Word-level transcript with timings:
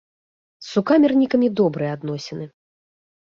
З 0.67 0.71
сукамернікамі 0.75 1.49
добрыя 1.61 1.91
адносіны. 1.97 2.45